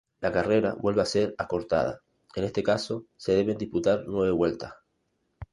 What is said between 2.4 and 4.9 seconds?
este caso se deben disputar nueve vueltas.